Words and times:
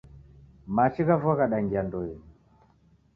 Machi 0.77 1.05
gha 1.09 1.17
vua 1.21 1.35
ghadaingia 1.41 1.83
ndoenyi 1.91 2.21